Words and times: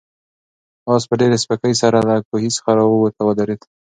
آس 0.93 1.03
په 1.09 1.15
ډېرې 1.19 1.37
سپکۍ 1.43 1.73
سره 1.81 1.97
له 2.09 2.15
کوهي 2.29 2.49
څخه 2.57 2.69
راووت 2.77 3.13
او 3.21 3.25
ودرېد. 3.29 3.61